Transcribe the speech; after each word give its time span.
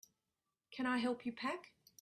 Can 0.71 0.87
I 0.87 0.97
help 0.97 1.27
you 1.27 1.31
pack? 1.31 1.73